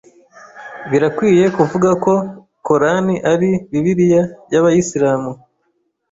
[0.89, 2.13] Birakwiye kuvuga ko
[2.65, 5.31] Qor'ani ari Bibiliya y’abayisilamu?